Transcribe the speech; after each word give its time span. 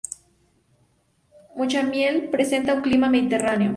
Muchamiel 1.55 2.29
presenta 2.31 2.73
un 2.73 2.81
clima 2.81 3.07
mediterráneo. 3.07 3.69